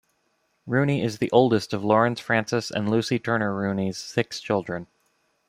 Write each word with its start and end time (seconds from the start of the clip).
Rooney 0.65 1.03
is 1.03 1.19
the 1.19 1.29
oldest 1.29 1.73
of 1.73 1.83
Laurence 1.83 2.19
Francis 2.19 2.71
and 2.71 2.89
Lucy 2.89 3.19
Turner 3.19 3.53
Rooney's 3.53 3.99
six 3.99 4.39
children. 4.39 4.87